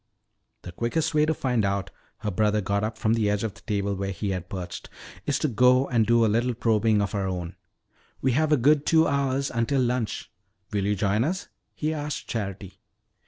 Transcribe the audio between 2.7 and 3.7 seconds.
up from the edge of the